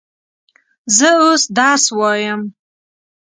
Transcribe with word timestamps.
زه 0.97 1.09
اوس 1.21 1.41
درس 1.57 1.85
وایم. 1.97 2.41